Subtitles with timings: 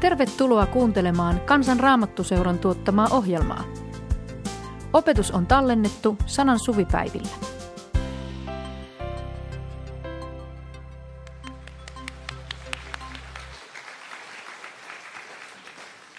[0.00, 3.64] Tervetuloa kuuntelemaan Kansan Raamattuseuran tuottamaa ohjelmaa.
[4.92, 7.28] Opetus on tallennettu sanan suvipäivillä.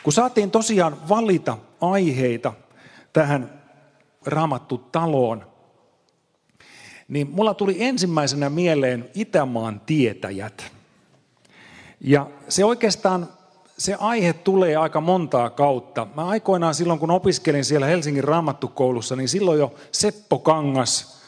[0.04, 2.54] Kun saatiin tosiaan valita aiheita
[3.14, 3.62] tähän
[4.26, 5.46] raamattu taloon,
[7.08, 10.72] niin mulla tuli ensimmäisenä mieleen Itämaan tietäjät.
[12.02, 13.39] Ja se oikeastaan,
[13.80, 16.08] se aihe tulee aika montaa kautta.
[16.16, 21.20] Mä aikoinaan silloin, kun opiskelin siellä Helsingin raamattukoulussa, niin silloin jo Seppo Kangas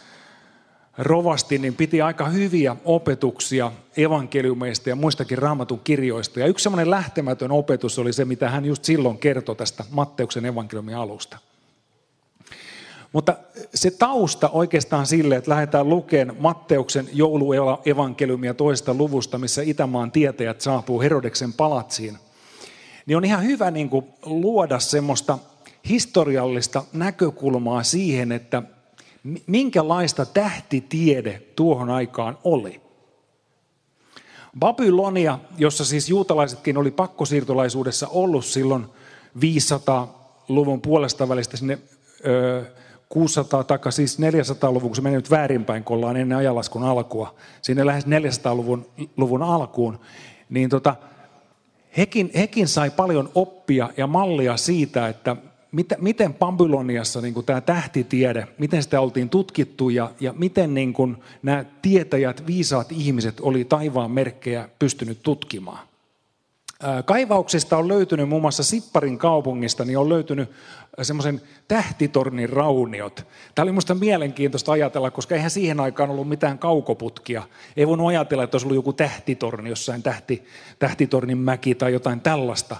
[0.97, 6.39] rovasti, niin piti aika hyviä opetuksia evankeliumeista ja muistakin raamatun kirjoista.
[6.39, 10.95] Ja yksi semmoinen lähtemätön opetus oli se, mitä hän just silloin kertoi tästä Matteuksen evankeliumin
[10.95, 11.37] alusta.
[13.13, 13.37] Mutta
[13.73, 21.01] se tausta oikeastaan sille, että lähdetään lukemaan Matteuksen jouluevankeliumia toista luvusta, missä Itämaan tietäjät saapuu
[21.01, 22.17] Herodeksen palatsiin,
[23.05, 25.37] niin on ihan hyvä niin kuin luoda semmoista
[25.89, 28.63] historiallista näkökulmaa siihen, että
[29.47, 32.81] minkälaista tähtitiede tuohon aikaan oli.
[34.59, 38.85] Babylonia, jossa siis juutalaisetkin oli pakkosiirtolaisuudessa ollut silloin
[39.37, 41.79] 500-luvun puolesta välistä sinne
[43.09, 47.85] 600 tai siis 400-luvun, kun se meni nyt väärinpäin, kun ollaan ennen ajanlaskun alkua, sinne
[47.85, 48.85] lähes 400-luvun
[49.17, 49.99] luvun alkuun,
[50.49, 50.95] niin tota,
[51.97, 55.35] hekin, hekin sai paljon oppia ja mallia siitä, että
[55.71, 60.93] mitä, miten Babyloniassa niin tämä tähtitiede, miten sitä oltiin tutkittu ja, ja miten niin
[61.43, 65.90] nämä tietäjät, viisaat ihmiset oli taivaan merkkejä pystynyt tutkimaan.
[67.05, 70.51] Kaivauksista on löytynyt muun muassa Sipparin kaupungista, niin on löytynyt
[71.01, 73.27] semmoisen tähtitornin rauniot.
[73.55, 77.43] Tämä oli minusta mielenkiintoista ajatella, koska eihän siihen aikaan ollut mitään kaukoputkia.
[77.77, 80.45] Ei voinut ajatella, että olisi ollut joku tähtitorni, jossain tähti,
[80.79, 82.75] tähtitornin mäki tai jotain tällaista.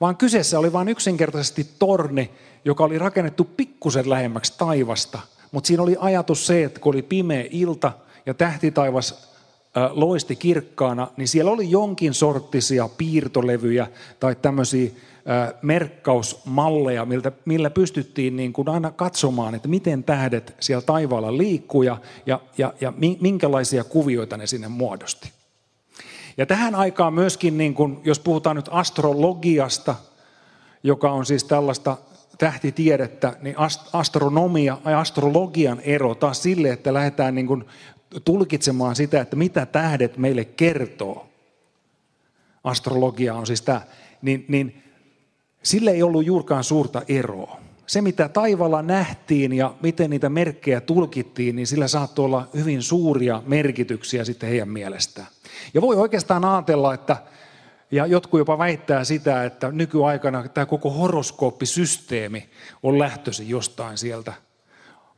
[0.00, 2.30] Vaan kyseessä oli vain yksinkertaisesti torni,
[2.64, 5.18] joka oli rakennettu pikkusen lähemmäksi taivasta.
[5.52, 7.92] Mutta siinä oli ajatus se, että kun oli pimeä ilta
[8.26, 9.31] ja tähtitaivas
[9.90, 13.86] loisti kirkkaana, niin siellä oli jonkin sorttisia piirtolevyjä
[14.20, 14.90] tai tämmöisiä
[15.62, 17.06] merkkausmalleja,
[17.44, 21.96] millä pystyttiin niin kuin aina katsomaan, että miten tähdet siellä taivaalla liikkuu ja,
[22.26, 25.32] ja, ja, ja minkälaisia kuvioita ne sinne muodosti.
[26.36, 29.94] Ja tähän aikaan myöskin, niin kuin, jos puhutaan nyt astrologiasta,
[30.82, 31.96] joka on siis tällaista
[32.38, 33.56] tähtitiedettä, niin
[33.92, 37.64] astronomia ja astrologian ero taas sille, että lähdetään niin kuin
[38.24, 41.28] tulkitsemaan sitä, että mitä tähdet meille kertoo.
[42.64, 43.80] Astrologia on siis tämä.
[44.22, 44.82] Niin, niin
[45.62, 47.60] sille ei ollut juurkaan suurta eroa.
[47.86, 53.42] Se, mitä taivaalla nähtiin ja miten niitä merkkejä tulkittiin, niin sillä saattoi olla hyvin suuria
[53.46, 55.26] merkityksiä sitten heidän mielestään.
[55.74, 57.16] Ja voi oikeastaan ajatella, että,
[57.90, 62.48] ja jotkut jopa väittää sitä, että nykyaikana tämä koko horoskooppisysteemi
[62.82, 64.32] on lähtöisin jostain sieltä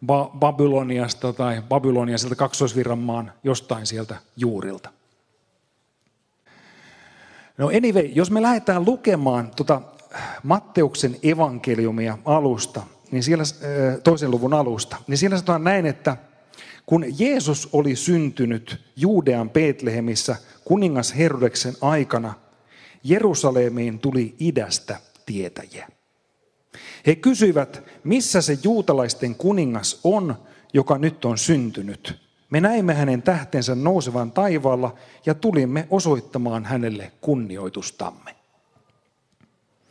[0.06, 4.90] ba- Babyloniasta tai Babylonia sieltä kaksoisvirran jostain sieltä juurilta.
[7.58, 9.80] No anyway, jos me lähdetään lukemaan tuota
[10.42, 13.44] Matteuksen evankeliumia alusta, niin siellä,
[14.04, 16.16] toisen luvun alusta, niin siellä sanotaan näin, että
[16.86, 22.34] kun Jeesus oli syntynyt Juudean Betlehemissä kuningas Herodeksen aikana,
[23.04, 25.88] Jerusalemiin tuli idästä tietäjiä.
[27.06, 30.34] He kysyivät, missä se juutalaisten kuningas on,
[30.72, 32.24] joka nyt on syntynyt.
[32.50, 34.94] Me näimme hänen tähtensä nousevan taivaalla
[35.26, 38.34] ja tulimme osoittamaan hänelle kunnioitustamme.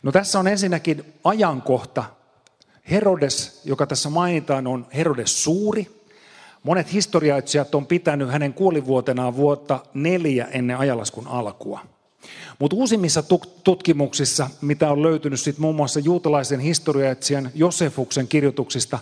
[0.04, 2.04] No tässä on ensinnäkin ajankohta.
[2.92, 6.04] Herodes, joka tässä mainitaan, on Herodes suuri.
[6.64, 11.80] Monet historiaitsijat on pitänyt hänen kuolivuotenaan vuotta neljä ennen ajalaskun alkua.
[12.60, 13.24] Mutta uusimmissa
[13.64, 19.00] tutkimuksissa, mitä on löytynyt sit muun muassa juutalaisen historiaitsijan Josefuksen kirjoituksista,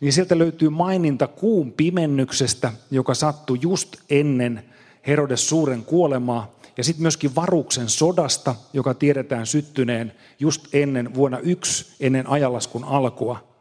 [0.00, 4.64] niin sieltä löytyy maininta kuun pimennyksestä, joka sattui just ennen
[5.06, 11.86] Herodes suuren kuolemaa, ja sitten myöskin varuksen sodasta, joka tiedetään syttyneen just ennen vuonna yksi,
[12.00, 13.54] ennen ajalaskun alkua.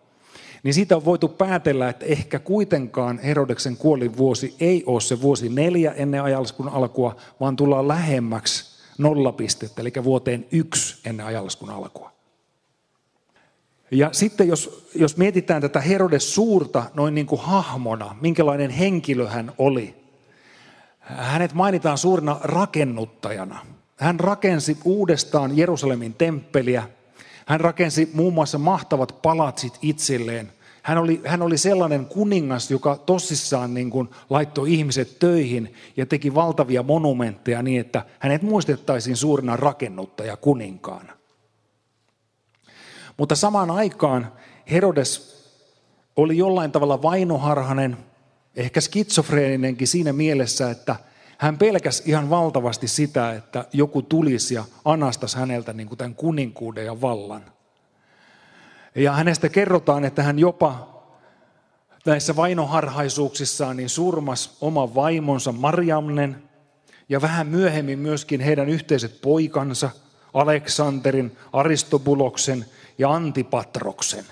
[0.63, 3.77] Niin siitä on voitu päätellä, että ehkä kuitenkaan Herodeksen
[4.18, 8.73] vuosi ei ole se vuosi neljä ennen ajalaskun alkua, vaan tullaan lähemmäksi
[9.04, 12.14] nollapistettä, eli vuoteen yksi ennen ajanlaskun alkua.
[13.92, 19.52] Ja sitten jos, jos mietitään tätä Herodes suurta noin niin kuin hahmona, minkälainen henkilö hän
[19.58, 19.96] oli.
[21.00, 23.66] Hänet mainitaan suurena rakennuttajana.
[23.98, 26.90] Hän rakensi uudestaan Jerusalemin temppeliä.
[27.46, 30.52] Hän rakensi muun muassa mahtavat palatsit itselleen.
[30.83, 36.35] Hän oli, hän oli sellainen kuningas, joka tosissaan niin kuin laittoi ihmiset töihin ja teki
[36.35, 41.13] valtavia monumentteja niin, että hänet muistettaisiin suurina rakennuttaja kuninkaana.
[43.18, 44.31] Mutta samaan aikaan
[44.71, 45.44] Herodes
[46.15, 47.97] oli jollain tavalla vainoharhanen,
[48.56, 50.95] ehkä skitsofreeninenkin siinä mielessä, että
[51.38, 56.85] hän pelkäsi ihan valtavasti sitä, että joku tulisi ja anastaisi häneltä niin kuin tämän kuninkuuden
[56.85, 57.53] ja vallan.
[58.95, 60.94] Ja hänestä kerrotaan, että hän jopa
[62.06, 66.44] näissä vainoharhaisuuksissaan niin surmas oman vaimonsa Marjamnen
[67.10, 69.90] ja vähän myöhemmin myöskin heidän yhteiset poikansa,
[70.34, 72.66] Aleksanterin, Aristobuloksen
[72.98, 74.25] ja Antipatroksen.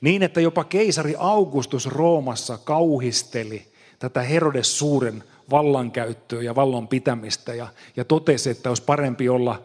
[0.00, 7.68] Niin, että jopa keisari Augustus Roomassa kauhisteli tätä Herodes suuren vallankäyttöä ja vallan pitämistä ja,
[7.96, 9.62] ja totesi, että olisi parempi olla,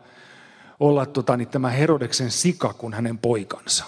[0.80, 3.86] olla tota, niin tämä Herodeksen sika kuin hänen poikansa.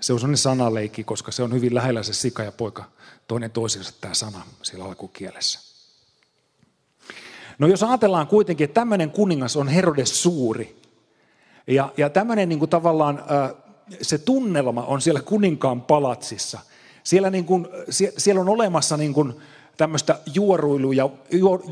[0.00, 2.84] Se on sellainen sanaleikki, koska se on hyvin lähellä se sika ja poika
[3.28, 5.60] toinen toisensa tämä sana siellä alkukielessä.
[7.58, 10.80] No jos ajatellaan kuitenkin, että tämmöinen kuningas on Herodes suuri,
[11.66, 13.24] ja, ja tämmöinen niin kuin tavallaan
[14.02, 16.58] se tunnelma on siellä kuninkaan palatsissa.
[17.04, 17.68] Siellä, niin kuin,
[18.18, 19.34] siellä on olemassa niin kuin
[19.80, 21.12] tämmöistä juoruilua,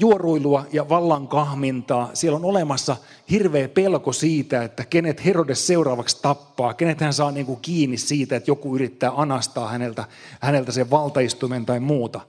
[0.00, 2.10] juoruilua ja vallankahmintaa.
[2.14, 2.96] Siellä on olemassa
[3.30, 8.36] hirveä pelko siitä, että kenet Herodes seuraavaksi tappaa, kenet hän saa niin kuin kiinni siitä,
[8.36, 10.04] että joku yrittää anastaa häneltä,
[10.40, 12.20] häneltä sen valtaistumen tai muuta.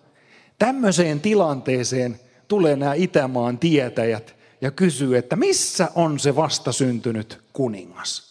[0.58, 8.29] Tämmöiseen tilanteeseen tulee nämä Itämaan tietäjät ja kysyy, että missä on se vastasyntynyt kuningas?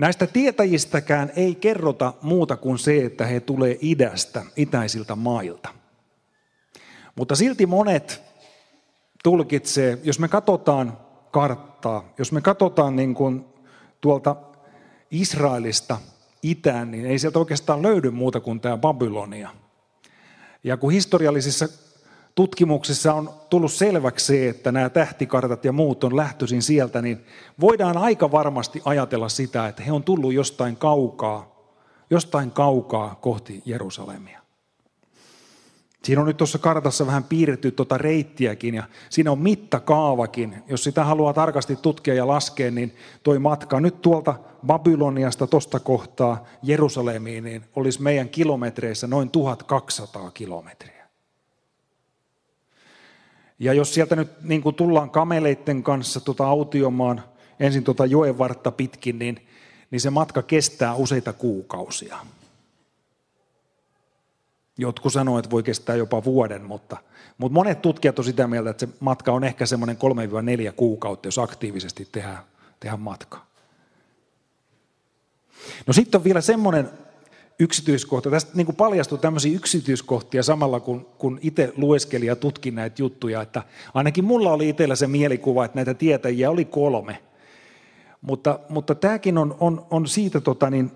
[0.00, 5.68] Näistä tietäjistäkään ei kerrota muuta kuin se, että he tulee idästä, itäisiltä mailta.
[7.14, 8.22] Mutta silti monet
[9.24, 10.98] tulkitsee, jos me katsotaan
[11.30, 13.44] karttaa, jos me katsotaan niin kuin
[14.00, 14.36] tuolta
[15.10, 15.98] Israelista
[16.42, 19.50] itään, niin ei sieltä oikeastaan löydy muuta kuin tämä Babylonia.
[20.64, 21.68] Ja kun historiallisissa
[22.40, 27.24] tutkimuksissa on tullut selväksi se, että nämä tähtikartat ja muut on lähtöisin sieltä, niin
[27.60, 31.66] voidaan aika varmasti ajatella sitä, että he on tullut jostain kaukaa,
[32.10, 34.40] jostain kaukaa kohti Jerusalemia.
[36.04, 40.62] Siinä on nyt tuossa kartassa vähän piirretty tuota reittiäkin ja siinä on mittakaavakin.
[40.68, 44.34] Jos sitä haluaa tarkasti tutkia ja laskea, niin toi matka nyt tuolta
[44.66, 50.99] Babyloniasta tuosta kohtaa Jerusalemiin, niin olisi meidän kilometreissä noin 1200 kilometriä.
[53.60, 57.24] Ja jos sieltä nyt niin kuin tullaan kameleiden kanssa tuota autiomaan
[57.60, 59.46] ensin tuota joen vartta pitkin, niin,
[59.90, 62.16] niin se matka kestää useita kuukausia.
[64.78, 66.96] Jotkut sanoo, että voi kestää jopa vuoden, mutta,
[67.38, 69.96] mutta monet tutkijat on sitä mieltä, että se matka on ehkä semmoinen
[70.70, 72.38] 3-4 kuukautta, jos aktiivisesti tehdään,
[72.80, 73.46] tehdään matka.
[75.86, 76.90] No sitten on vielä semmoinen
[77.60, 78.30] yksityiskohta.
[78.30, 83.42] Tästä niin kuin paljastui tämmöisiä yksityiskohtia samalla, kun, kun itse lueskelin ja tutkin näitä juttuja.
[83.42, 83.62] Että
[83.94, 87.22] ainakin mulla oli itsellä se mielikuva, että näitä tietäjiä oli kolme.
[88.20, 90.90] Mutta, mutta tämäkin on, on, on siitä tota niin,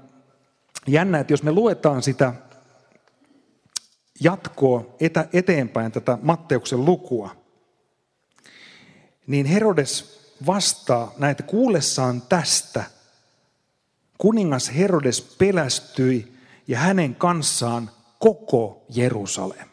[0.86, 2.32] jännä, että jos me luetaan sitä
[4.20, 7.30] jatkoa etä, eteenpäin, tätä Matteuksen lukua,
[9.26, 12.84] niin Herodes vastaa näitä kuullessaan tästä.
[14.18, 16.33] Kuningas Herodes pelästyi
[16.68, 19.68] ja hänen kanssaan koko Jerusalem.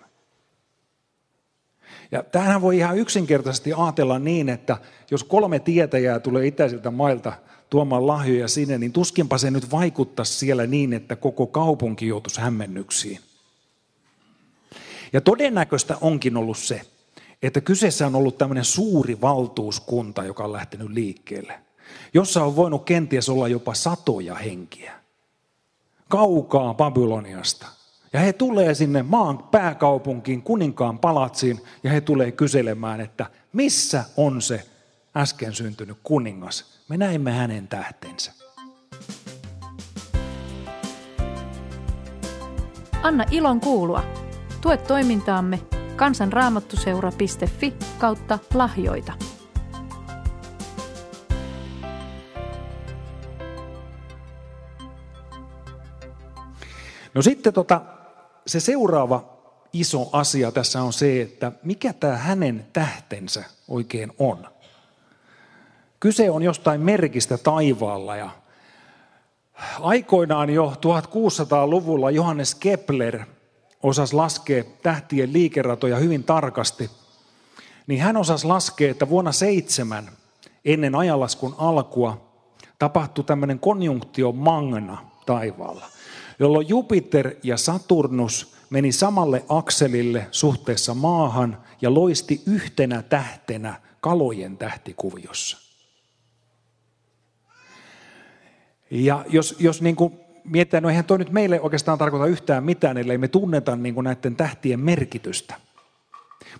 [2.11, 4.77] Ja tähän voi ihan yksinkertaisesti ajatella niin, että
[5.11, 7.33] jos kolme tietäjää tulee itäisiltä mailta
[7.69, 13.19] tuomaan lahjoja sinne, niin tuskinpa se nyt vaikuttaa siellä niin, että koko kaupunki joutuisi hämmennyksiin.
[15.13, 16.81] Ja todennäköistä onkin ollut se,
[17.43, 21.59] että kyseessä on ollut tämmöinen suuri valtuuskunta, joka on lähtenyt liikkeelle,
[22.13, 25.00] jossa on voinut kenties olla jopa satoja henkiä
[26.11, 27.67] kaukaa Babyloniasta.
[28.13, 34.41] Ja he tulee sinne maan pääkaupunkiin, kuninkaan palatsiin, ja he tulee kyselemään, että missä on
[34.41, 34.63] se
[35.17, 36.65] äsken syntynyt kuningas.
[36.89, 38.31] Me näimme hänen tähtensä.
[43.03, 44.03] Anna ilon kuulua.
[44.61, 45.59] Tue toimintaamme
[45.95, 49.13] kansanraamattuseura.fi kautta lahjoita.
[57.13, 57.81] No sitten tota,
[58.47, 59.37] se seuraava
[59.73, 64.47] iso asia tässä on se, että mikä tämä hänen tähtensä oikein on.
[65.99, 68.29] Kyse on jostain merkistä taivaalla ja
[69.79, 73.19] aikoinaan jo 1600-luvulla Johannes Kepler
[73.83, 76.91] osasi laskea tähtien liikeratoja hyvin tarkasti,
[77.87, 80.11] niin hän osasi laskea, että vuonna seitsemän
[80.65, 82.31] ennen ajanlaskun alkua
[82.79, 85.85] tapahtui tämmöinen konjunktio magna– taivaalla,
[86.39, 95.57] jolloin Jupiter ja Saturnus meni samalle akselille suhteessa maahan ja loisti yhtenä tähtenä kalojen tähtikuviossa.
[98.91, 102.97] Ja jos, jos niin kuin mietitään, no eihän toi nyt meille oikeastaan tarkoita yhtään mitään,
[102.97, 105.55] ellei me tunneta niin kuin näiden tähtien merkitystä.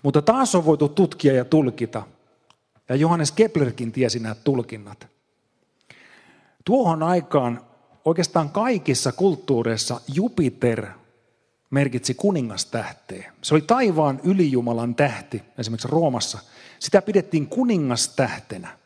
[0.02, 2.02] Mutta taas on voitu tutkia ja tulkita,
[2.88, 5.06] ja Johannes Keplerkin tiesi nämä tulkinnat.
[6.64, 7.60] Tuohon aikaan
[8.04, 10.86] oikeastaan kaikissa kulttuureissa Jupiter
[11.70, 13.32] merkitsi kuningastähteä.
[13.42, 16.38] Se oli taivaan ylijumalan tähti, esimerkiksi Roomassa.
[16.78, 18.78] Sitä pidettiin kuningastähtenä.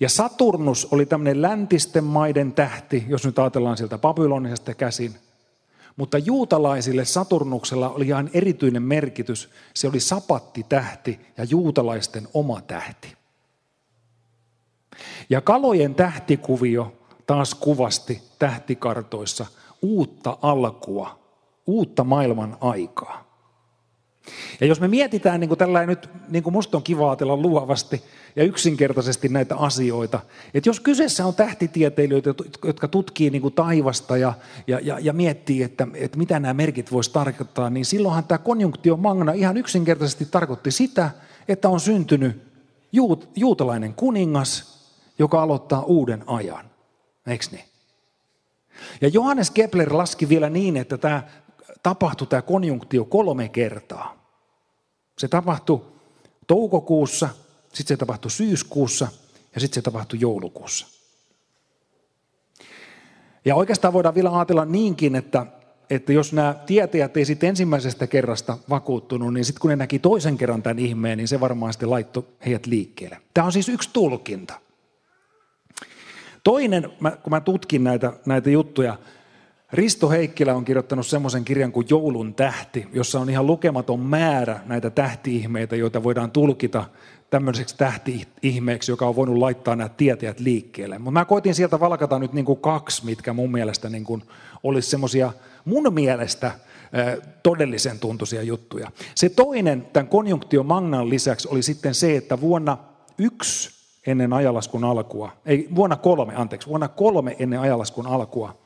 [0.00, 5.14] Ja Saturnus oli tämmöinen läntisten maiden tähti, jos nyt ajatellaan sieltä Babylonisesta käsin.
[5.96, 9.50] Mutta juutalaisille Saturnuksella oli ihan erityinen merkitys.
[9.74, 13.16] Se oli sapattitähti ja juutalaisten oma tähti.
[15.30, 19.46] Ja kalojen tähtikuvio taas kuvasti tähtikartoissa
[19.82, 21.18] uutta alkua,
[21.66, 23.32] uutta maailman aikaa.
[24.60, 28.02] Ja jos me mietitään niin kuin tällainen nyt, niin kuin musta on kiva ajatella luovasti
[28.36, 30.20] ja yksinkertaisesti näitä asioita,
[30.54, 34.32] että jos kyseessä on tähtitieteilijöitä, jotka tutkii niin kuin taivasta ja,
[34.66, 38.96] ja, ja, ja miettii, että, että mitä nämä merkit voisi tarkoittaa, niin silloinhan tämä konjunktio
[38.96, 41.10] magna ihan yksinkertaisesti tarkoitti sitä,
[41.48, 42.42] että on syntynyt
[42.92, 44.82] juut, juutalainen kuningas,
[45.18, 46.71] joka aloittaa uuden ajan.
[47.26, 47.64] Eikö niin?
[49.00, 51.22] Ja Johannes Kepler laski vielä niin, että tämä
[51.82, 54.22] tapahtui tämä konjunktio kolme kertaa.
[55.18, 55.84] Se tapahtui
[56.46, 57.28] toukokuussa,
[57.72, 59.08] sitten se tapahtui syyskuussa
[59.54, 60.86] ja sitten se tapahtui joulukuussa.
[63.44, 65.46] Ja oikeastaan voidaan vielä ajatella niinkin, että,
[65.90, 70.38] että jos nämä tietäjät ei sitten ensimmäisestä kerrasta vakuuttunut, niin sitten kun ne näki toisen
[70.38, 73.20] kerran tämän ihmeen, niin se varmaan sitten laittoi heidät liikkeelle.
[73.34, 74.54] Tämä on siis yksi tulkinta.
[76.44, 78.98] Toinen, kun mä tutkin näitä, näitä juttuja,
[79.72, 84.90] Risto Heikkilä on kirjoittanut semmoisen kirjan kuin Joulun tähti, jossa on ihan lukematon määrä näitä
[84.90, 86.84] tähtiihmeitä, joita voidaan tulkita
[87.30, 90.98] tämmöiseksi tähtiihmeeksi, joka on voinut laittaa nämä tietäjät liikkeelle.
[90.98, 94.22] Mutta mä koitin sieltä valkata nyt niin kuin kaksi, mitkä mun mielestä niin kuin
[94.62, 95.32] olisi semmoisia
[95.64, 96.52] mun mielestä
[97.42, 98.90] todellisen tuntuisia juttuja.
[99.14, 102.78] Se toinen tämän konjunktio magnan lisäksi oli sitten se, että vuonna
[103.18, 108.58] yksi ennen ajalaskun alkua, ei vuonna kolme, anteeksi, vuonna kolme ennen ajalaskun alkua,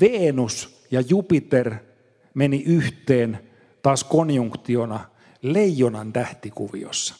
[0.00, 1.74] Venus ja Jupiter
[2.34, 3.38] meni yhteen
[3.82, 5.00] taas konjunktiona
[5.42, 7.14] leijonan tähtikuviossa.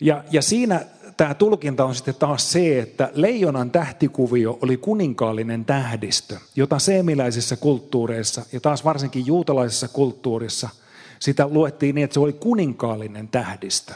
[0.00, 0.80] Ja, ja siinä
[1.16, 8.42] tämä tulkinta on sitten taas se, että leijonan tähtikuvio oli kuninkaallinen tähdistö, jota seemiläisissä kulttuureissa
[8.52, 10.68] ja taas varsinkin juutalaisessa kulttuurissa
[11.18, 13.94] sitä luettiin niin, että se oli kuninkaallinen tähdistö.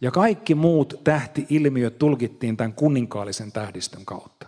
[0.00, 4.46] Ja kaikki muut tähtiilmiöt tulkittiin tämän kuninkaallisen tähdistön kautta.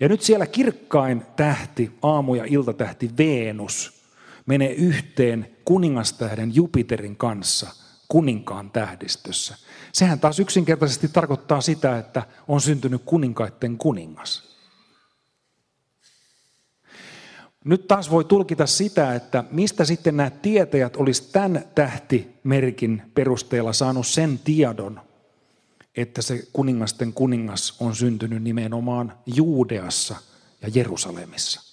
[0.00, 4.02] Ja nyt siellä kirkkain tähti, aamu- ja iltatähti Venus,
[4.46, 7.70] menee yhteen kuningastähden Jupiterin kanssa
[8.08, 9.56] kuninkaan tähdistössä.
[9.92, 14.49] Sehän taas yksinkertaisesti tarkoittaa sitä, että on syntynyt kuninkaiden kuningas.
[17.64, 24.06] Nyt taas voi tulkita sitä, että mistä sitten nämä tietäjät olisi tämän tähtimerkin perusteella saanut
[24.06, 25.00] sen tiedon,
[25.96, 30.16] että se kuningasten kuningas on syntynyt nimenomaan Juudeassa
[30.62, 31.70] ja Jerusalemissa.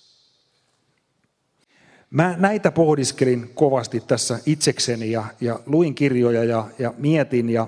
[2.10, 7.50] Mä näitä pohdiskelin kovasti tässä itsekseni ja, ja luin kirjoja ja, ja mietin.
[7.50, 7.68] Ja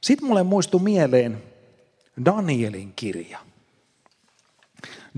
[0.00, 1.42] sitten mulle muistui mieleen
[2.24, 3.38] Danielin kirja.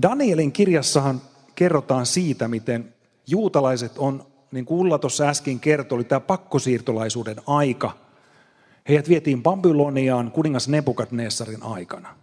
[0.01, 1.21] Danielin kirjassahan
[1.59, 2.93] kerrotaan siitä, miten
[3.27, 7.91] juutalaiset on, niin kuin Ulla tuossa äsken kertoi, oli tämä pakkosiirtolaisuuden aika–
[8.89, 12.15] Heidät vietiin Babyloniaan kuningas Nebukadnessarin aikana.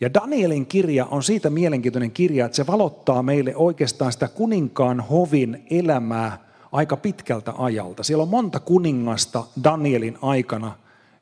[0.00, 5.66] Ja Danielin kirja on siitä mielenkiintoinen kirja, että se valottaa meille oikeastaan sitä kuninkaan hovin
[5.70, 6.38] elämää
[6.72, 8.02] aika pitkältä ajalta.
[8.02, 10.72] Siellä on monta kuningasta Danielin aikana,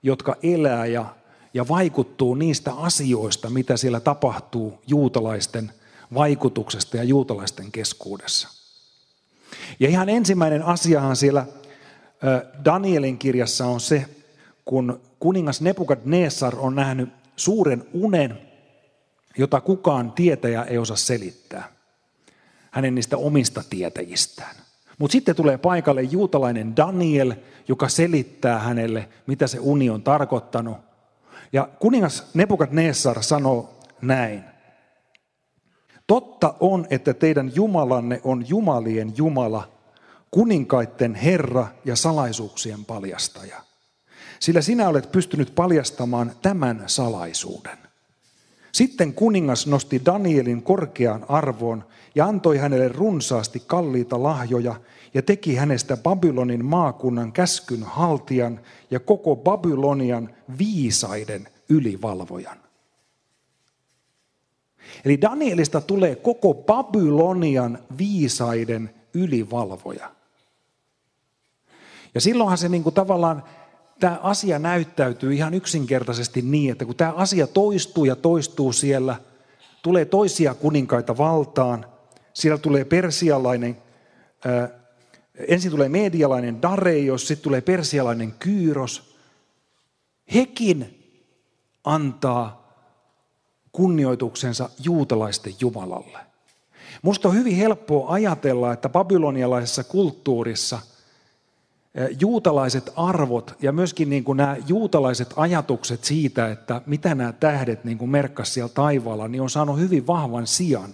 [0.03, 1.07] jotka elää ja,
[1.55, 5.73] ja vaikuttuu niistä asioista, mitä siellä tapahtuu juutalaisten
[6.15, 8.49] vaikutuksesta ja juutalaisten keskuudessa.
[9.81, 11.47] Ja ihan ensimmäinen asiahan siellä
[12.65, 14.07] Danielin kirjassa on se,
[14.65, 18.39] kun kuningas Nebukadnessar on nähnyt suuren unen,
[19.39, 21.73] jota kukaan tietäjä ei osaa selittää.
[22.71, 24.57] Hänen niistä omista tietäjistään.
[24.99, 27.35] Mutta sitten tulee paikalle juutalainen Daniel,
[27.69, 30.77] joka selittää hänelle, mitä se uni on tarkoittanut.
[31.53, 34.45] Ja kuningas Nebukadnessar sanoo näin.
[36.07, 39.69] Totta on, että teidän Jumalanne on Jumalien Jumala,
[40.31, 43.61] kuninkaitten Herra ja salaisuuksien paljastaja.
[44.41, 47.79] Sillä sinä olet pystynyt paljastamaan tämän salaisuuden.
[48.73, 51.85] Sitten kuningas nosti Danielin korkeaan arvoon
[52.15, 54.75] ja antoi hänelle runsaasti kalliita lahjoja
[55.15, 62.64] ja teki hänestä Babylonin maakunnan käskyn haltijan ja koko Babylonian viisaiden ylivalvojan.
[65.05, 70.11] Eli Danielista tulee koko Babylonian viisaiden ylivalvoja.
[72.15, 73.43] Ja silloinhan se niin kuin tavallaan,
[74.01, 79.17] tämä asia näyttäytyy ihan yksinkertaisesti niin, että kun tämä asia toistuu ja toistuu siellä,
[79.83, 81.87] tulee toisia kuninkaita valtaan,
[82.33, 83.77] siellä tulee persialainen,
[84.45, 84.69] ää,
[85.49, 89.17] ensin tulee medialainen Dareios, sitten tulee persialainen Kyyros.
[90.35, 91.05] Hekin
[91.85, 92.64] antaa
[93.75, 96.19] kunnioituksensa juutalaisten Jumalalle.
[97.03, 100.79] Musta on hyvin helppoa ajatella, että babylonialaisessa kulttuurissa
[102.21, 107.99] juutalaiset arvot ja myöskin niin kuin nämä juutalaiset ajatukset siitä, että mitä nämä tähdet niin
[107.99, 110.91] kuin merkkas siellä taivaalla, niin on saanut hyvin vahvan sijan.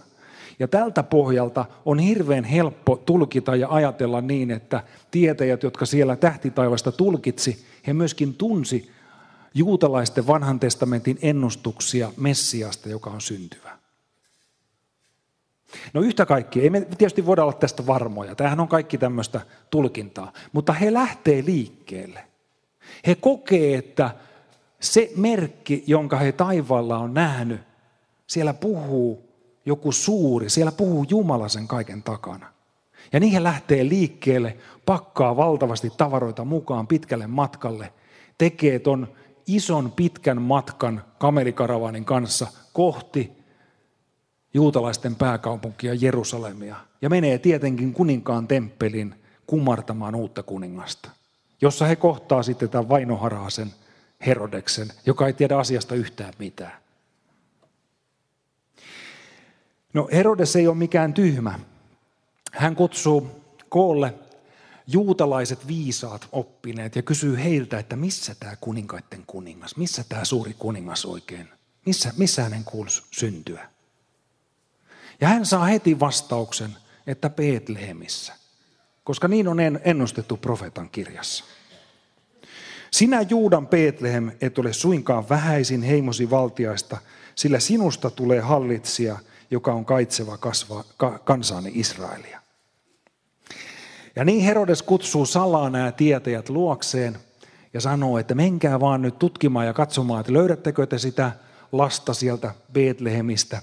[0.58, 6.92] Ja tältä pohjalta on hirveän helppo tulkita ja ajatella niin, että tietäjät, jotka siellä tähtitaivasta
[6.92, 8.90] tulkitsi, he myöskin tunsi
[9.54, 13.78] juutalaisten vanhan testamentin ennustuksia Messiasta, joka on syntyvä.
[15.92, 19.40] No yhtä kaikki, ei me tietysti voida olla tästä varmoja, tämähän on kaikki tämmöistä
[19.70, 22.24] tulkintaa, mutta he lähtee liikkeelle.
[23.06, 24.10] He kokee, että
[24.80, 27.60] se merkki, jonka he taivaalla on nähnyt,
[28.26, 29.30] siellä puhuu
[29.66, 32.52] joku suuri, siellä puhuu Jumala sen kaiken takana.
[33.12, 37.92] Ja niin he lähtee liikkeelle, pakkaa valtavasti tavaroita mukaan pitkälle matkalle,
[38.38, 39.08] tekee ton
[39.54, 43.32] ison pitkän matkan kamelikaravanin kanssa kohti
[44.54, 49.14] juutalaisten pääkaupunkia Jerusalemia ja menee tietenkin kuninkaan temppelin
[49.46, 51.10] kumartamaan uutta kuningasta,
[51.60, 53.72] jossa he kohtaa sitten tämän vainoharhasen
[54.26, 56.72] Herodeksen, joka ei tiedä asiasta yhtään mitään.
[59.92, 61.58] No Herodes ei ole mikään tyhmä.
[62.52, 63.30] Hän kutsuu
[63.68, 64.14] koolle
[64.92, 71.04] juutalaiset viisaat oppineet ja kysyy heiltä, että missä tämä kuninkaiden kuningas, missä tämä suuri kuningas
[71.04, 71.48] oikein,
[71.86, 73.68] missä, missä hänen kuuluisi syntyä.
[75.20, 78.32] Ja hän saa heti vastauksen, että Betlehemissä,
[79.04, 81.44] koska niin on ennustettu profeetan kirjassa.
[82.90, 86.96] Sinä Juudan Betlehem et ole suinkaan vähäisin heimosi valtiaista,
[87.34, 89.18] sillä sinusta tulee hallitsija,
[89.50, 92.40] joka on kaitseva kasva, ka, kansaani Israelia.
[94.20, 97.18] Ja niin Herodes kutsuu salaa nämä tietäjät luokseen
[97.74, 101.32] ja sanoo, että menkää vaan nyt tutkimaan ja katsomaan, että löydättekö te sitä
[101.72, 103.62] lasta sieltä Betlehemistä.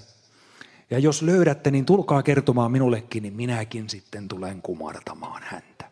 [0.90, 5.84] Ja jos löydätte, niin tulkaa kertomaan minullekin, niin minäkin sitten tulen kumartamaan häntä.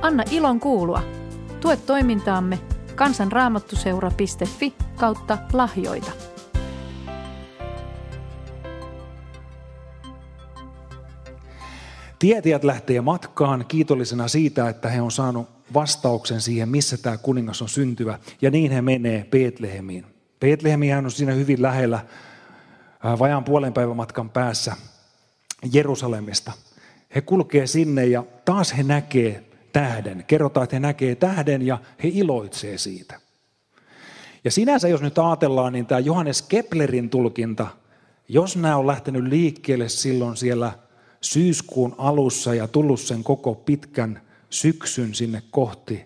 [0.00, 1.02] Anna ilon kuulua.
[1.60, 2.58] Tue toimintaamme
[2.94, 6.33] kansanraamattuseura.fi kautta lahjoita.
[12.24, 17.68] Tietäjät lähtee matkaan kiitollisena siitä, että he on saanut vastauksen siihen, missä tämä kuningas on
[17.68, 18.18] syntyvä.
[18.42, 20.06] Ja niin he menee Betlehemiin.
[20.40, 21.96] Betlehemihän on siinä hyvin lähellä,
[23.06, 24.76] äh, vajaan puolen päivän matkan päässä
[25.72, 26.52] Jerusalemista.
[27.14, 30.24] He kulkee sinne ja taas he näkee tähden.
[30.26, 33.20] Kerrotaan, että he näkee tähden ja he iloitsee siitä.
[34.44, 37.66] Ja sinänsä, jos nyt ajatellaan, niin tämä Johannes Keplerin tulkinta,
[38.28, 40.83] jos nämä on lähtenyt liikkeelle silloin siellä
[41.24, 46.04] syyskuun alussa ja tullut sen koko pitkän syksyn sinne kohti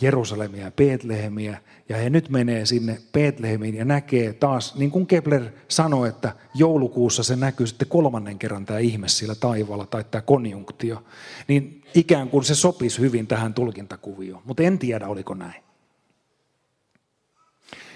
[0.00, 5.44] Jerusalemia ja Betlehemiä, ja he nyt menee sinne Betlehemiin ja näkee taas, niin kuin Kepler
[5.68, 11.04] sanoi, että joulukuussa se näkyy sitten kolmannen kerran tämä ihme siellä taivaalla tai tämä konjunktio,
[11.48, 15.62] niin ikään kuin se sopisi hyvin tähän tulkintakuvioon, mutta en tiedä oliko näin.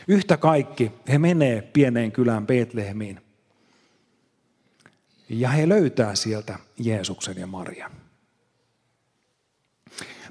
[0.09, 3.24] Yhtä kaikki he menee pieneen kylään Betlehemiin
[5.41, 7.91] ja he löytää sieltä Jeesuksen ja Marian.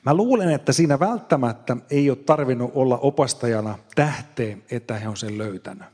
[0.06, 5.38] Mä luulen, että siinä välttämättä ei ole tarvinnut olla opastajana tähteen, että he on sen
[5.38, 5.88] löytänyt.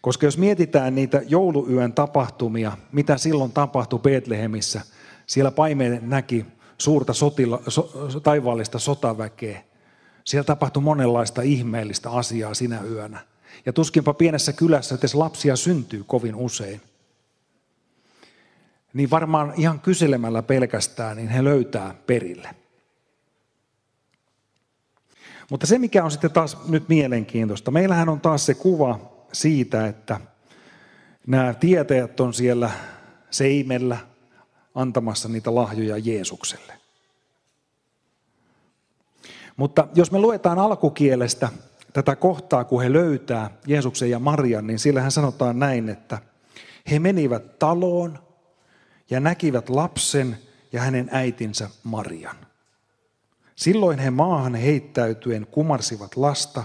[0.00, 4.80] Koska jos mietitään niitä jouluyön tapahtumia, mitä silloin tapahtui Betlehemissä,
[5.26, 6.46] siellä paimeet näki
[6.78, 7.82] suurta sotila, so,
[8.22, 9.64] taivaallista sotaväkeä.
[10.24, 13.20] Siellä tapahtui monenlaista ihmeellistä asiaa sinä yönä.
[13.66, 16.80] Ja tuskinpa pienessä kylässä edes lapsia syntyy kovin usein.
[18.92, 22.54] Niin varmaan ihan kyselemällä pelkästään, niin he löytää perille.
[25.50, 30.20] Mutta se, mikä on sitten taas nyt mielenkiintoista, meillähän on taas se kuva siitä, että
[31.26, 32.70] nämä tietäjät on siellä
[33.30, 33.98] seimellä
[34.74, 36.72] antamassa niitä lahjoja Jeesukselle.
[39.56, 41.48] Mutta jos me luetaan alkukielestä
[41.92, 46.18] tätä kohtaa, kun he löytää Jeesuksen ja Marian, niin sillähän sanotaan näin, että
[46.90, 48.18] he menivät taloon
[49.12, 50.38] ja näkivät lapsen
[50.72, 52.36] ja hänen äitinsä Marian.
[53.56, 56.64] Silloin he maahan heittäytyen kumarsivat lasta,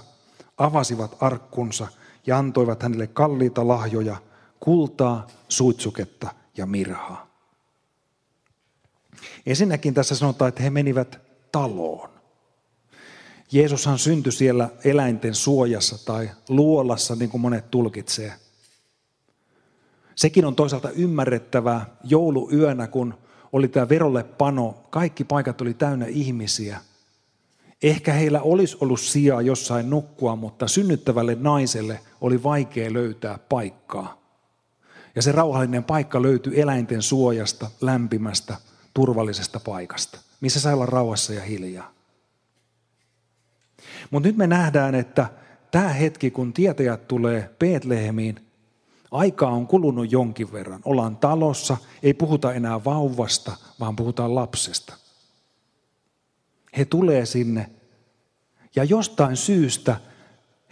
[0.57, 1.87] avasivat arkkunsa
[2.27, 4.15] ja antoivat hänelle kalliita lahjoja,
[4.59, 7.27] kultaa, suitsuketta ja mirhaa.
[9.45, 11.19] Ensinnäkin tässä sanotaan, että he menivät
[11.51, 12.09] taloon.
[13.51, 18.33] Jeesushan syntyi siellä eläinten suojassa tai luolassa, niin kuin monet tulkitsee.
[20.17, 23.13] Sekin on toisaalta ymmärrettävää jouluyönä, kun
[23.53, 26.81] oli tämä verolle pano, kaikki paikat oli täynnä ihmisiä.
[27.83, 34.21] Ehkä heillä olisi ollut sijaa jossain nukkua, mutta synnyttävälle naiselle oli vaikea löytää paikkaa.
[35.15, 38.55] Ja se rauhallinen paikka löytyi eläinten suojasta, lämpimästä,
[38.93, 41.93] turvallisesta paikasta, missä sai olla rauhassa ja hiljaa.
[44.11, 45.29] Mutta nyt me nähdään, että
[45.71, 48.46] tämä hetki, kun tietäjät tulee Betlehemiin,
[49.11, 50.81] aikaa on kulunut jonkin verran.
[50.85, 54.93] Ollaan talossa, ei puhuta enää vauvasta, vaan puhutaan lapsesta.
[56.77, 57.69] He tulee sinne
[58.75, 59.99] ja jostain syystä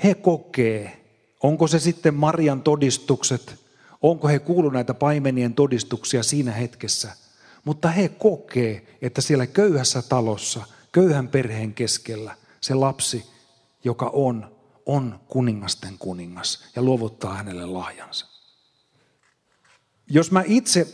[0.03, 1.05] he kokee,
[1.43, 3.55] onko se sitten Marian todistukset,
[4.01, 7.11] onko he kuullut näitä paimenien todistuksia siinä hetkessä,
[7.65, 13.25] mutta he kokee, että siellä köyhässä talossa, köyhän perheen keskellä, se lapsi,
[13.83, 14.54] joka on,
[14.85, 18.27] on kuningasten kuningas ja luovuttaa hänelle lahjansa.
[20.09, 20.87] Jos mä itse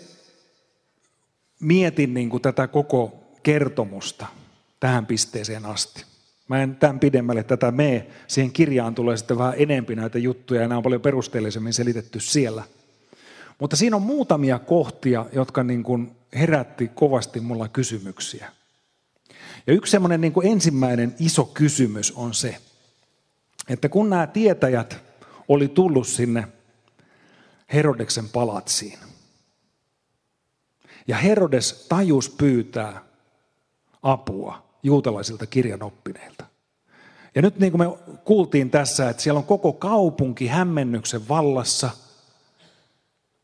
[1.60, 4.28] mietin niin kuin tätä koko kertomusta
[4.80, 6.06] tähän pisteeseen asti,
[6.52, 8.08] Mä en tämän pidemmälle tätä mene.
[8.28, 12.64] Siihen kirjaan tulee sitten vähän enempi näitä juttuja ja nämä on paljon perusteellisemmin selitetty siellä.
[13.60, 18.52] Mutta siinä on muutamia kohtia, jotka niin kuin herätti kovasti mulla kysymyksiä.
[19.68, 22.58] Ja yksi semmoinen niin ensimmäinen iso kysymys on se,
[23.72, 25.04] että kun nämä tietäjät
[25.48, 26.48] oli tullut sinne
[27.74, 29.00] Herodeksen palatsiin,
[31.08, 33.04] ja Herodes tajus pyytää
[34.04, 36.46] apua juutalaisilta kirjanoppineilta.
[37.36, 41.90] Ja nyt niin kuin me kuultiin tässä, että siellä on koko kaupunki hämmennyksen vallassa.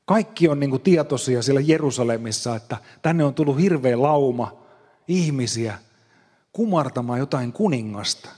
[0.06, 4.63] Kaikki on niin kuin tietoisia siellä Jerusalemissa, että tänne on tullut hirveä lauma
[5.08, 5.80] ihmisiä
[6.54, 8.30] kumartamaan jotain kuningasta.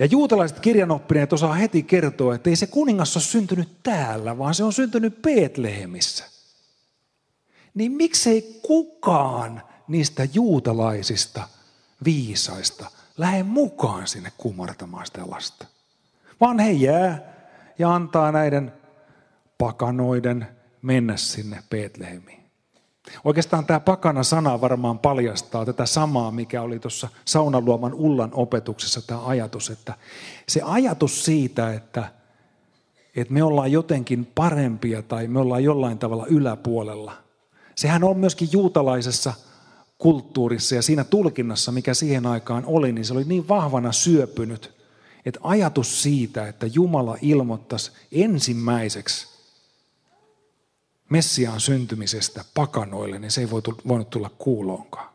[0.00, 4.64] Ja juutalaiset kirjanoppineet osaa heti kertoa, että ei se kuningas ole syntynyt täällä, vaan se
[4.64, 6.24] on syntynyt Betlehemissä.
[7.74, 11.48] Niin miksei kukaan niistä juutalaisista
[12.04, 15.66] viisaista lähde mukaan sinne kumartamaan sitä lasta.
[16.40, 17.32] Vaan he jää
[17.78, 18.72] ja antaa näiden
[19.58, 20.48] pakanoiden
[20.82, 22.39] mennä sinne Betlehemiin.
[23.24, 29.26] Oikeastaan tämä pakana sana varmaan paljastaa tätä samaa, mikä oli tuossa saunaluoman Ullan opetuksessa tämä
[29.26, 29.94] ajatus, että
[30.48, 32.12] se ajatus siitä, että,
[33.16, 37.12] että me ollaan jotenkin parempia tai me ollaan jollain tavalla yläpuolella,
[37.74, 39.32] sehän on myöskin juutalaisessa
[39.98, 44.80] kulttuurissa ja siinä tulkinnassa, mikä siihen aikaan oli, niin se oli niin vahvana syöpynyt,
[45.26, 49.29] että ajatus siitä, että Jumala ilmoittaisi ensimmäiseksi
[51.10, 53.50] Messiaan syntymisestä pakanoille, niin se ei
[53.88, 55.10] voinut tulla kuuloonkaan.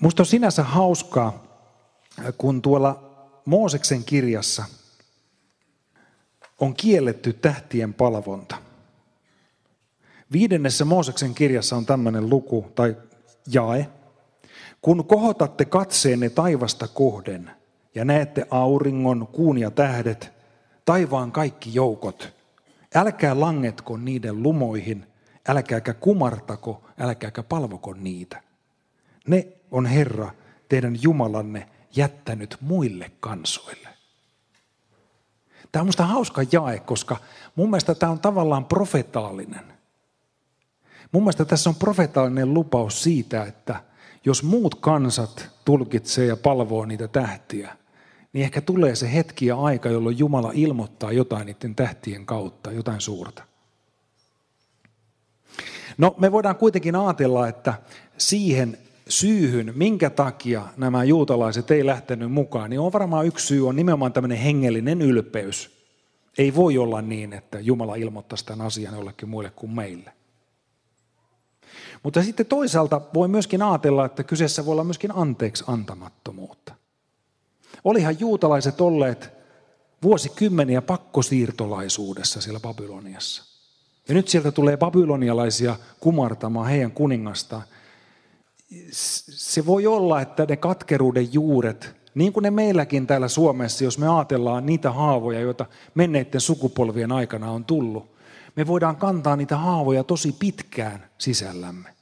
[0.00, 1.46] Musta on sinänsä hauskaa,
[2.38, 3.02] kun tuolla
[3.44, 4.64] Mooseksen kirjassa
[6.60, 8.56] on kielletty tähtien palvonta.
[10.32, 12.96] Viidennessä Mooseksen kirjassa on tämmöinen luku tai
[13.52, 13.88] jae.
[14.82, 17.50] Kun kohotatte katseenne taivasta kohden
[17.94, 20.32] ja näette auringon, kuun ja tähdet,
[20.84, 22.35] taivaan kaikki joukot,
[22.94, 25.06] älkää langetko niiden lumoihin,
[25.48, 28.42] älkääkä kumartako, älkääkä palvoko niitä.
[29.26, 30.30] Ne on Herra,
[30.68, 33.88] teidän Jumalanne, jättänyt muille kansoille.
[35.72, 37.16] Tämä on minusta hauska jae, koska
[37.56, 39.72] mun mielestä tämä on tavallaan profetaalinen.
[41.12, 43.82] Mun mielestä tässä on profetaalinen lupaus siitä, että
[44.24, 47.76] jos muut kansat tulkitsee ja palvoo niitä tähtiä,
[48.36, 53.00] niin ehkä tulee se hetki ja aika, jolloin Jumala ilmoittaa jotain niiden tähtien kautta, jotain
[53.00, 53.42] suurta.
[55.98, 57.74] No me voidaan kuitenkin ajatella, että
[58.18, 63.76] siihen syyhyn, minkä takia nämä juutalaiset ei lähtenyt mukaan, niin on varmaan yksi syy, on
[63.76, 65.70] nimenomaan tämmöinen hengellinen ylpeys.
[66.38, 70.12] Ei voi olla niin, että Jumala ilmoittaisi tämän asian jollekin muille kuin meille.
[72.02, 76.74] Mutta sitten toisaalta voi myöskin ajatella, että kyseessä voi olla myöskin anteeksi antamattomuutta.
[77.86, 79.32] Olihan juutalaiset olleet
[80.02, 83.44] vuosikymmeniä pakkosiirtolaisuudessa siellä Babyloniassa.
[84.08, 87.62] Ja nyt sieltä tulee babylonialaisia kumartamaan heidän kuningastaan.
[88.90, 94.08] se voi olla, että ne katkeruuden juuret, niin kuin ne meilläkin täällä Suomessa, jos me
[94.08, 98.16] ajatellaan niitä haavoja, joita menneiden sukupolvien aikana on tullut,
[98.56, 101.95] me voidaan kantaa niitä haavoja tosi pitkään sisällämme.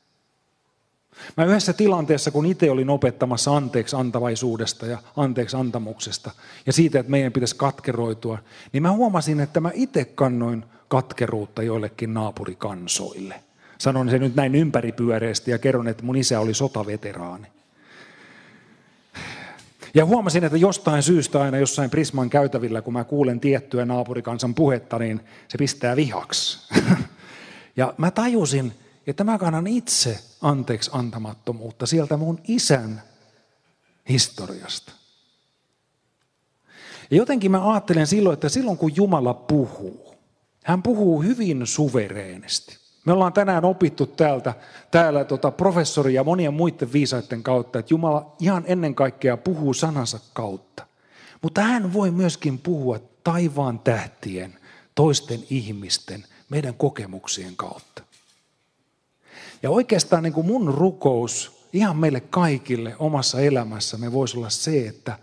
[1.36, 6.30] Mä yhdessä tilanteessa, kun itse olin opettamassa anteeksi antavaisuudesta ja anteeksi antamuksesta
[6.66, 8.38] ja siitä, että meidän pitäisi katkeroitua,
[8.72, 13.34] niin mä huomasin, että mä itse kannoin katkeruutta joillekin naapurikansoille.
[13.78, 17.46] Sanon se nyt näin ympäripyöreästi ja kerron, että mun isä oli sotaveteraani.
[19.94, 24.98] Ja huomasin, että jostain syystä aina jossain Prisman käytävillä, kun mä kuulen tiettyä naapurikansan puhetta,
[24.98, 26.58] niin se pistää vihaksi.
[27.76, 28.72] Ja mä tajusin,
[29.06, 33.02] että mä kannan itse anteeksi antamattomuutta sieltä mun isän
[34.08, 34.92] historiasta.
[37.10, 40.14] Ja jotenkin mä ajattelen silloin, että silloin kun Jumala puhuu,
[40.64, 42.78] hän puhuu hyvin suvereenisti.
[43.06, 44.54] Me ollaan tänään opittu täältä,
[44.90, 50.20] täällä tota professori ja monien muiden viisaiden kautta, että Jumala ihan ennen kaikkea puhuu sanansa
[50.32, 50.86] kautta.
[51.42, 54.58] Mutta hän voi myöskin puhua taivaan tähtien,
[54.94, 58.02] toisten ihmisten, meidän kokemuksien kautta.
[59.64, 65.18] Ja oikeastaan niin kuin mun rukous ihan meille kaikille omassa elämässämme voisi olla se, että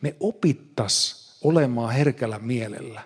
[0.00, 3.02] me opittas olemaan herkällä mielellä.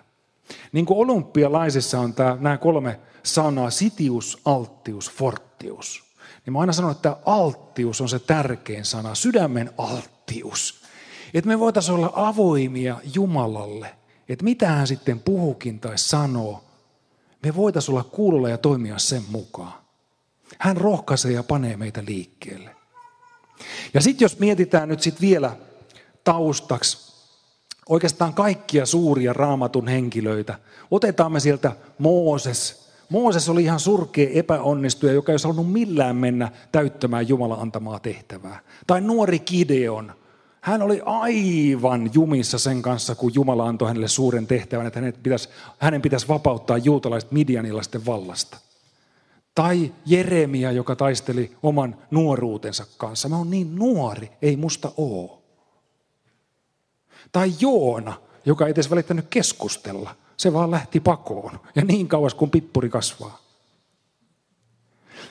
[0.71, 6.03] Niin kuin olympialaisissa on tämä, nämä kolme sanaa, sitius, alttius, fortius.
[6.45, 10.81] Niin mä aina sanon, että alttius on se tärkein sana, sydämen alttius.
[11.33, 13.95] Että me voitaisiin olla avoimia Jumalalle,
[14.29, 16.63] että mitä hän sitten puhukin tai sanoo,
[17.43, 19.86] me voitaisiin olla kuulolla ja toimia sen mukaan.
[20.59, 22.75] Hän rohkaisee ja panee meitä liikkeelle.
[23.93, 25.55] Ja sitten jos mietitään nyt sitten vielä
[26.23, 27.07] taustaksi
[27.89, 30.59] oikeastaan kaikkia suuria raamatun henkilöitä.
[30.91, 32.87] Otetaan me sieltä Mooses.
[33.09, 38.59] Mooses oli ihan surkea epäonnistuja, joka ei olisi halunnut millään mennä täyttämään Jumalan antamaa tehtävää.
[38.87, 40.13] Tai nuori Kideon.
[40.61, 45.49] Hän oli aivan jumissa sen kanssa, kun Jumala antoi hänelle suuren tehtävän, että hänen pitäisi,
[45.79, 48.57] hänen pitäisi vapauttaa juutalaiset midianilaisten vallasta.
[49.57, 53.29] Tai Jeremia, joka taisteli oman nuoruutensa kanssa.
[53.29, 55.43] Mä oon niin nuori, ei musta oo.
[57.31, 58.13] Tai Joona,
[58.45, 60.15] joka ei edes välittänyt keskustella.
[60.37, 61.59] Se vaan lähti pakoon.
[61.75, 63.39] Ja niin kauas kuin pippuri kasvaa.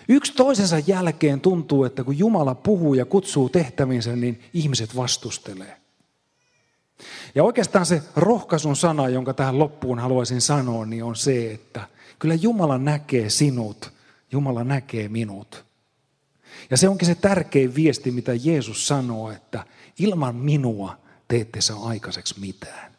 [0.08, 5.76] Yksi toisensa jälkeen tuntuu, että kun Jumala puhuu ja kutsuu tehtävinsä, niin ihmiset vastustelee.
[7.34, 12.34] Ja oikeastaan se rohkaisun sana, jonka tähän loppuun haluaisin sanoa, niin on se, että kyllä
[12.34, 13.95] Jumala näkee sinut
[14.32, 15.64] Jumala näkee minut.
[16.70, 19.64] Ja se onkin se tärkein viesti, mitä Jeesus sanoo, että
[19.98, 22.92] ilman minua te ette saa aikaiseksi mitään.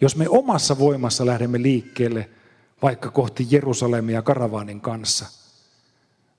[0.00, 2.30] Jos me omassa voimassa lähdemme liikkeelle
[2.82, 5.26] vaikka kohti Jerusalemia karavaanin kanssa,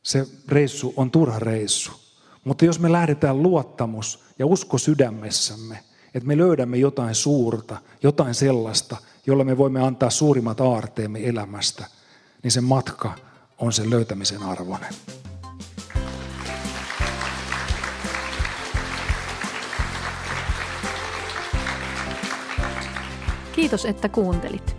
[0.04, 1.92] se reissu on turha reissu.
[2.44, 5.80] Mutta jos me lähdetään luottamus ja usko sydämessämme,
[6.14, 11.86] että me löydämme jotain suurta, jotain sellaista, jolla me voimme antaa suurimmat aarteemme elämästä,
[12.44, 13.16] niin se matka
[13.62, 14.94] on sen löytämisen arvoinen.
[23.56, 24.78] Kiitos, että kuuntelit.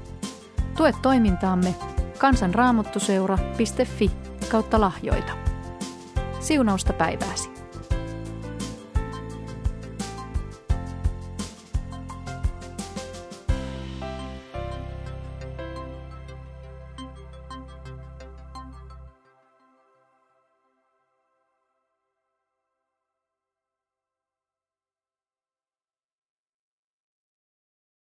[0.77, 1.75] Tue toimintaamme
[2.19, 4.11] kansanraamottuseura.fi
[4.51, 5.33] kautta lahjoita.
[6.41, 7.62] Siunausta päivääsi.